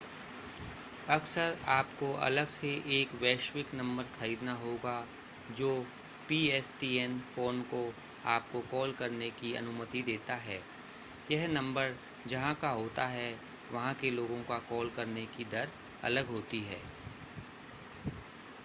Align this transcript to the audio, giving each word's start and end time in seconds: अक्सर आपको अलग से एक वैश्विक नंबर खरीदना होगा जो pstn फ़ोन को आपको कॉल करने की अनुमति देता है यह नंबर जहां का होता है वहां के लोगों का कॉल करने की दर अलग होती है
अक्सर 1.09 1.57
आपको 1.69 2.07
अलग 2.27 2.47
से 2.49 2.69
एक 2.93 3.11
वैश्विक 3.21 3.73
नंबर 3.75 4.03
खरीदना 4.15 4.53
होगा 4.61 4.93
जो 5.51 5.67
pstn 6.29 7.19
फ़ोन 7.27 7.61
को 7.69 7.83
आपको 8.29 8.59
कॉल 8.71 8.93
करने 8.99 9.29
की 9.37 9.53
अनुमति 9.55 10.01
देता 10.09 10.35
है 10.47 10.59
यह 11.31 11.47
नंबर 11.51 11.95
जहां 12.27 12.53
का 12.61 12.69
होता 12.73 13.07
है 13.09 13.31
वहां 13.71 13.93
के 14.01 14.11
लोगों 14.13 14.41
का 14.49 14.59
कॉल 14.69 14.89
करने 14.95 15.25
की 15.37 15.45
दर 15.51 15.71
अलग 16.05 16.31
होती 16.31 16.63
है 16.65 16.81